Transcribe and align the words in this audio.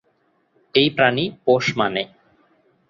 এই 0.75 0.89
প্রাণী 0.89 1.25
পোষ 1.45 1.65
মানে। 1.77 2.03